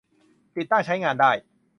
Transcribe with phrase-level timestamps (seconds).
[0.55, 1.31] ติดตั้งใช้งานได้